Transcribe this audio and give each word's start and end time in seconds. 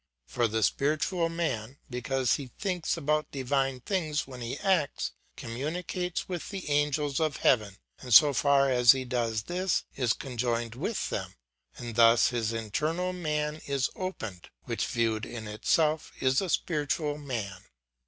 For 0.25 0.47
the 0.47 0.63
spiritual 0.63 1.29
man, 1.29 1.77
inasmuch 1.91 2.09
as 2.11 2.33
he 2.37 2.47
thinks 2.57 2.97
about 2.97 3.29
divine 3.29 3.81
things 3.81 4.25
when 4.25 4.41
he 4.41 4.57
acts, 4.57 5.11
communicates 5.35 6.27
with 6.27 6.49
the 6.49 6.67
angels 6.71 7.19
of 7.19 7.37
heaven, 7.37 7.77
and 7.99 8.07
as 8.07 8.39
far 8.39 8.67
as 8.71 8.93
he 8.93 9.05
does 9.05 9.43
this, 9.43 9.83
he 9.91 10.01
is 10.01 10.13
conjoined 10.13 10.73
with 10.73 11.11
them, 11.11 11.35
and 11.77 11.93
thus 11.95 12.29
his 12.29 12.51
internal 12.51 13.13
man 13.13 13.61
is 13.67 13.91
opened, 13.95 14.49
which 14.63 14.87
viewed 14.87 15.23
in 15.23 15.47
itself 15.47 16.11
is 16.19 16.41
a 16.41 16.49
spiritual 16.49 17.19
man. 17.19 17.65